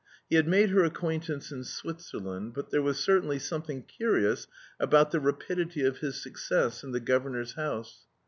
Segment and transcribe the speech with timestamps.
[0.31, 4.47] He had made her acquaintance in Switzerland, but there was certainly something curious
[4.79, 8.07] about the rapidity of his success in the governor's house.